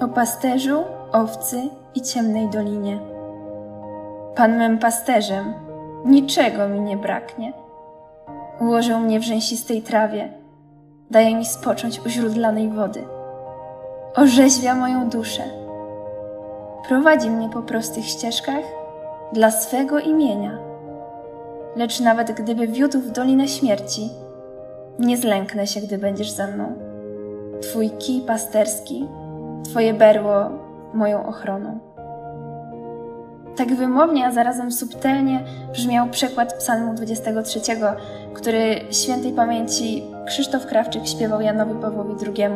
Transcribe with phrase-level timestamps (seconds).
[0.00, 1.62] o pasterzu, owcy
[1.94, 2.98] i ciemnej dolinie.
[4.34, 5.54] Pan mym pasterzem,
[6.04, 7.52] niczego mi nie braknie.
[8.60, 10.32] Ułożył mnie w rzęsistej trawie,
[11.10, 13.04] daje mi spocząć u źródlanej wody.
[14.16, 15.42] Orzeźwia moją duszę.
[16.88, 18.64] Prowadzi mnie po prostych ścieżkach
[19.32, 20.58] dla swego imienia.
[21.76, 24.10] Lecz nawet gdyby wiódł w dolinę śmierci,
[24.98, 26.72] nie zlęknę się, gdy będziesz ze mną.
[27.62, 29.08] Twój kij pasterski,
[29.64, 30.50] Twoje berło
[30.94, 31.78] moją ochroną.
[33.56, 37.60] Tak wymownie, a zarazem subtelnie brzmiał przekład Psalmu 23,
[38.34, 42.50] który świętej pamięci Krzysztof Krawczyk śpiewał Janowi Pawłowi II.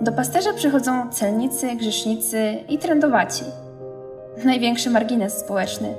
[0.00, 3.44] Do pasterza przychodzą celnicy, grzesznicy i trędowaci.
[4.44, 5.94] Największy margines społeczny.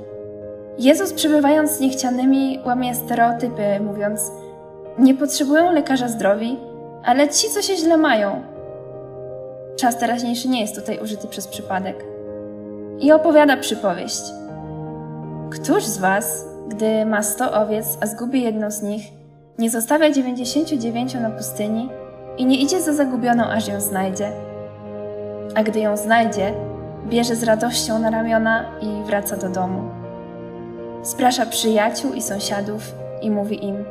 [0.78, 4.20] Jezus, przebywając z niechcianymi, łamie stereotypy, mówiąc:
[4.98, 6.58] Nie potrzebują lekarza zdrowi,
[7.04, 8.42] ale ci, co się źle mają.
[9.78, 12.04] Czas teraźniejszy nie jest tutaj użyty przez przypadek.
[13.00, 14.22] I opowiada przypowieść.
[15.50, 19.02] Któż z was, gdy ma sto owiec, a zgubi jedną z nich,
[19.58, 21.88] nie zostawia dziewięćdziesięciu dziewięciu na pustyni
[22.38, 24.32] i nie idzie za zagubioną, aż ją znajdzie?
[25.54, 26.54] A gdy ją znajdzie,
[27.08, 29.82] bierze z radością na ramiona i wraca do domu.
[31.02, 33.84] Sprasza przyjaciół i sąsiadów i mówi im: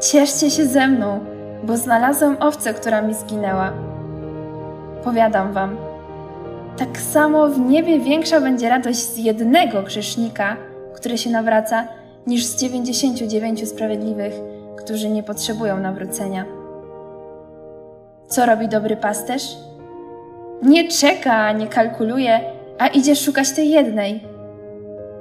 [0.00, 1.20] Cieszcie się ze mną,
[1.62, 3.87] bo znalazłem owcę, która mi zginęła.
[5.04, 5.76] Powiadam wam,
[6.78, 10.56] tak samo w niebie większa będzie radość z jednego grzesznika,
[10.94, 11.88] który się nawraca,
[12.26, 14.32] niż z dziewięćdziesięciu dziewięciu sprawiedliwych,
[14.76, 16.44] którzy nie potrzebują nawrócenia.
[18.28, 19.56] Co robi dobry pasterz?
[20.62, 22.40] Nie czeka, nie kalkuluje,
[22.78, 24.24] a idzie szukać tej jednej.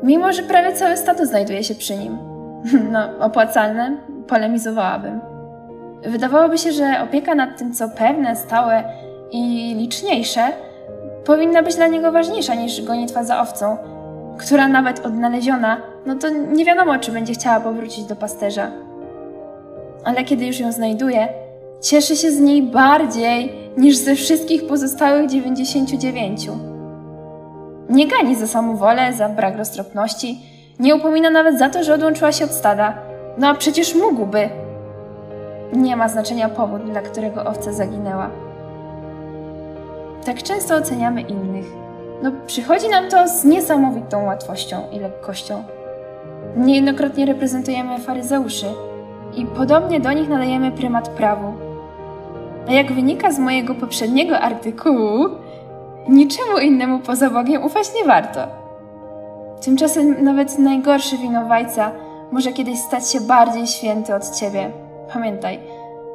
[0.03, 2.17] Mimo, że prawie cały stado znajduje się przy nim.
[2.91, 3.97] No, opłacalne,
[4.27, 5.19] polemizowałabym.
[6.03, 8.83] Wydawałoby się, że opieka nad tym, co pewne, stałe
[9.31, 10.41] i liczniejsze,
[11.25, 13.77] powinna być dla niego ważniejsza niż gonitwa za owcą,
[14.37, 18.71] która nawet odnaleziona, no to nie wiadomo, czy będzie chciała powrócić do pasterza.
[20.03, 21.27] Ale kiedy już ją znajduje,
[21.81, 26.49] cieszy się z niej bardziej niż ze wszystkich pozostałych 99.
[27.89, 30.39] Nie gani za samowolę, za brak roztropności,
[30.79, 32.97] nie upomina nawet za to, że odłączyła się od stada.
[33.37, 34.49] No a przecież mógłby.
[35.73, 38.29] Nie ma znaczenia powód, dla którego owca zaginęła.
[40.27, 41.65] Tak często oceniamy innych.
[42.23, 45.63] No, przychodzi nam to z niesamowitą łatwością i lekkością.
[46.55, 48.65] Niejednokrotnie reprezentujemy faryzeuszy
[49.35, 51.53] i podobnie do nich nadajemy prymat prawu.
[52.67, 55.29] A jak wynika z mojego poprzedniego artykułu,
[56.09, 58.39] niczemu innemu poza Bogiem ufać nie warto.
[59.61, 61.91] Tymczasem nawet najgorszy winowajca
[62.31, 64.71] może kiedyś stać się bardziej święty od ciebie.
[65.13, 65.59] Pamiętaj,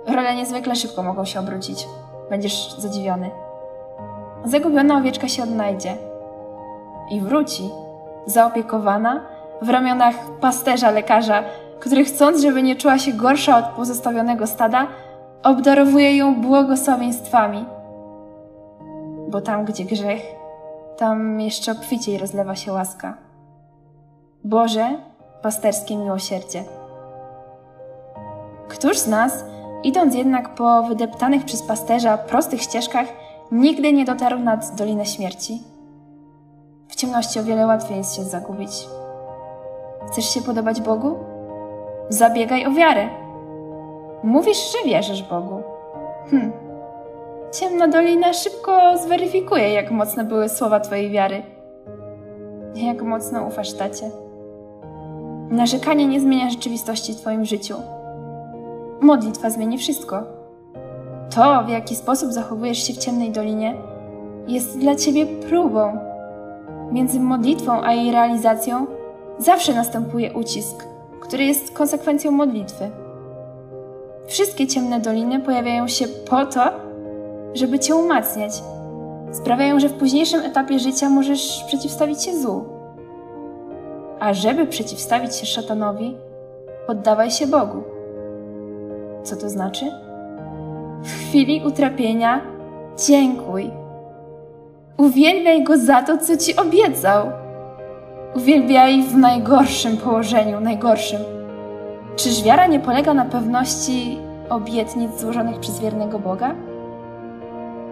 [0.07, 1.87] role niezwykle szybko mogą się obrócić.
[2.31, 3.31] Będziesz zadziwiony.
[4.45, 5.97] Zagubiona owieczka się odnajdzie
[7.11, 7.71] i wróci,
[8.27, 9.21] zaopiekowana,
[9.63, 11.43] w ramionach pasterza lekarza,
[11.81, 14.87] który chcąc, żeby nie czuła się gorsza od pozostawionego stada,
[15.43, 17.65] obdarowuje ją błogosławieństwami.
[19.29, 20.23] Bo tam, gdzie grzech,
[20.97, 23.17] tam jeszcze obficiej rozlewa się łaska.
[24.45, 24.99] Boże,
[25.43, 26.65] pasterskie miłosierdzie.
[28.69, 29.45] Któż z nas,
[29.83, 33.07] idąc jednak po wydeptanych przez pasterza prostych ścieżkach,
[33.53, 35.63] nigdy nie dotarł nad Dolinę Śmierci?
[36.89, 38.89] W ciemności o wiele łatwiej jest się zagubić.
[40.07, 41.15] Chcesz się podobać Bogu?
[42.09, 43.09] Zabiegaj o wiarę.
[44.23, 45.63] Mówisz, że wierzysz Bogu.
[46.31, 46.53] Hm.
[47.53, 51.43] Ciemna dolina szybko zweryfikuje, jak mocne były słowa Twojej wiary.
[52.75, 54.11] Jak mocno ufasz tacie.
[55.51, 57.75] Narzekanie nie zmienia rzeczywistości w Twoim życiu.
[59.01, 60.42] Modlitwa zmieni wszystko.
[61.35, 63.75] To, w jaki sposób zachowujesz się w ciemnej dolinie,
[64.49, 65.99] jest dla Ciebie próbą.
[66.91, 68.87] Między modlitwą a jej realizacją
[69.39, 70.87] zawsze następuje ucisk,
[71.21, 72.91] który jest konsekwencją modlitwy.
[74.27, 76.61] Wszystkie ciemne doliny pojawiają się po to,
[77.55, 78.53] żeby Cię umacniać.
[79.33, 82.65] Sprawiają, że w późniejszym etapie życia możesz przeciwstawić się złu.
[84.21, 86.17] A żeby przeciwstawić się szatanowi,
[86.87, 87.83] poddawaj się Bogu.
[89.23, 90.12] Co to znaczy?
[91.03, 92.41] W chwili utrapienia
[93.07, 93.71] dziękuj.
[94.97, 97.27] Uwielbiaj go za to, co ci obiecał.
[98.37, 101.21] Uwielbiaj w najgorszym położeniu, najgorszym.
[102.17, 104.19] Czyż wiara nie polega na pewności
[104.51, 106.55] obietnic złożonych przez wiernego Boga?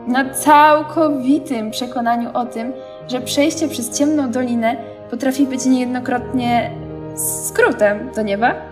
[0.07, 2.73] Na całkowitym przekonaniu o tym,
[3.09, 4.77] że przejście przez ciemną dolinę
[5.11, 6.71] potrafi być niejednokrotnie
[7.15, 8.70] skrótem do nieba?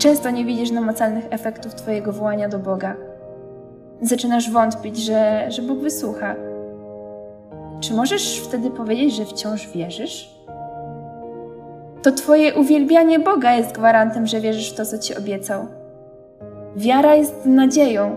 [0.00, 2.96] Często nie widzisz namacalnych efektów Twojego wołania do Boga.
[4.02, 6.34] Zaczynasz wątpić, że, że Bóg wysłucha.
[7.80, 10.34] Czy możesz wtedy powiedzieć, że wciąż wierzysz?
[12.02, 15.66] To Twoje uwielbianie Boga jest gwarantem, że wierzysz w to, co Ci obiecał.
[16.76, 18.16] Wiara jest nadzieją.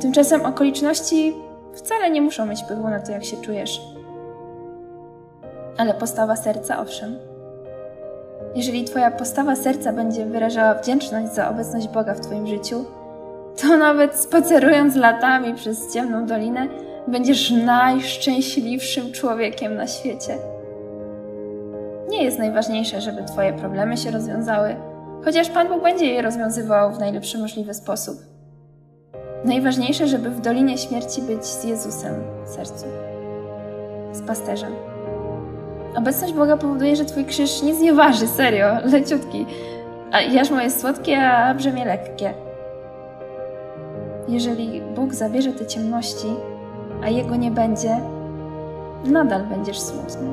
[0.00, 1.34] Tymczasem okoliczności
[1.74, 3.80] wcale nie muszą mieć wpływu na to, jak się czujesz.
[5.76, 7.33] Ale postawa serca, owszem.
[8.54, 12.84] Jeżeli Twoja postawa serca będzie wyrażała wdzięczność za obecność Boga w Twoim życiu,
[13.62, 16.68] to nawet spacerując latami przez ciemną dolinę,
[17.08, 20.38] będziesz najszczęśliwszym człowiekiem na świecie.
[22.08, 24.76] Nie jest najważniejsze, żeby Twoje problemy się rozwiązały,
[25.24, 28.18] chociaż Pan Bóg będzie je rozwiązywał w najlepszy możliwy sposób.
[29.44, 32.14] Najważniejsze, żeby w Dolinie Śmierci być z Jezusem
[32.44, 32.86] w sercu,
[34.12, 34.93] z pasterzem.
[35.96, 39.46] Obecność Boga powoduje, że Twój krzyż nie waży, serio, leciutki,
[40.12, 42.34] a jarzmo jest słodkie, a brzemię lekkie.
[44.28, 46.26] Jeżeli Bóg zabierze te ciemności,
[47.02, 48.00] a Jego nie będzie,
[49.04, 50.28] nadal będziesz smutny.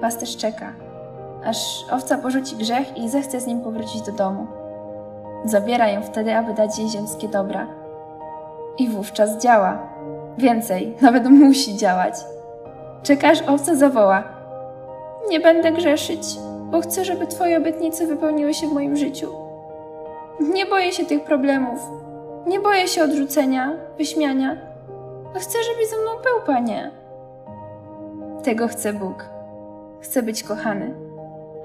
[0.00, 0.72] Pasterz czeka,
[1.44, 4.46] aż owca porzuci grzech i zechce z nim powrócić do domu.
[5.44, 7.66] Zabiera ją wtedy, aby dać jej ziemskie dobra.
[8.78, 9.78] I wówczas działa.
[10.38, 12.14] Więcej, nawet musi działać.
[13.02, 14.24] Czekasz, owca zawoła.
[15.28, 16.22] Nie będę grzeszyć,
[16.70, 19.32] bo chcę, żeby Twoje obietnice wypełniły się w moim życiu.
[20.40, 21.78] Nie boję się tych problemów.
[22.46, 24.56] Nie boję się odrzucenia, wyśmiania.
[25.34, 26.90] Chcę, żebyś ze mną był, Panie.
[28.42, 29.24] Tego chce Bóg.
[30.00, 30.94] Chce być kochany.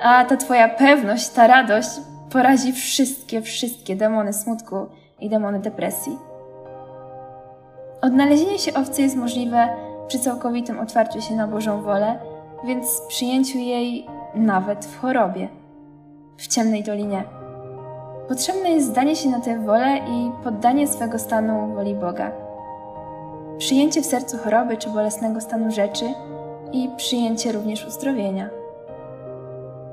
[0.01, 1.89] A ta Twoja pewność, ta radość
[2.31, 4.75] porazi wszystkie, wszystkie demony smutku
[5.19, 6.17] i demony depresji.
[8.01, 9.67] Odnalezienie się owcy jest możliwe
[10.07, 12.19] przy całkowitym otwarciu się na Bożą wolę,
[12.65, 15.47] więc przyjęciu jej nawet w chorobie,
[16.37, 17.23] w ciemnej dolinie.
[18.27, 22.31] Potrzebne jest zdanie się na tę wolę i poddanie swego stanu woli Boga.
[23.57, 26.05] Przyjęcie w sercu choroby czy bolesnego stanu rzeczy
[26.71, 28.49] i przyjęcie również uzdrowienia.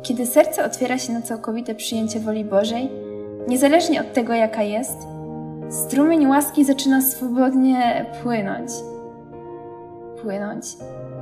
[0.02, 2.90] Kiedy serce otwiera się na całkowite przyjęcie woli Bożej,
[3.48, 4.98] niezależnie od tego, jaka jest,
[5.70, 8.70] strumień łaski zaczyna swobodnie płynąć.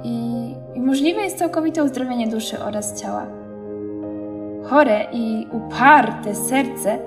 [0.05, 3.27] I, I możliwe jest całkowite uzdrowienie duszy oraz ciała.
[4.65, 6.99] Chore i uparte serce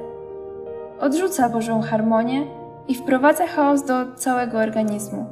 [0.99, 2.43] odrzuca Bożą harmonię
[2.87, 5.25] i wprowadza chaos do całego organizmu.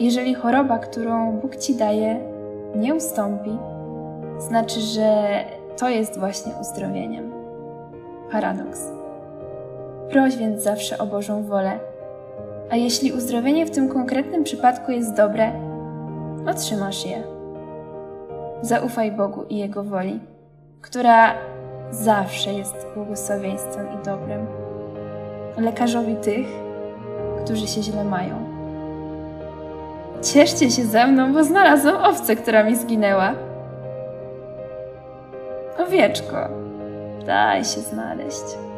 [0.00, 2.20] Jeżeli choroba, którą Bóg ci daje,
[2.74, 3.58] nie ustąpi,
[4.38, 5.34] znaczy, że
[5.76, 7.32] to jest właśnie uzdrowieniem.
[8.32, 8.92] Paradoks.
[10.10, 11.78] Proś więc zawsze o Bożą wolę.
[12.72, 15.52] A jeśli uzdrowienie w tym konkretnym przypadku jest dobre,
[16.46, 17.22] otrzymasz je.
[18.62, 20.20] Zaufaj Bogu i Jego woli,
[20.80, 21.34] która
[21.90, 24.46] zawsze jest błogosławieństwem i dobrem.
[25.56, 26.46] Lekarzowi tych,
[27.44, 28.34] którzy się źle mają.
[30.22, 33.34] Cieszcie się ze mną, bo znalazłam owcę, która mi zginęła.
[35.78, 36.36] Owieczko,
[37.26, 38.71] daj się znaleźć.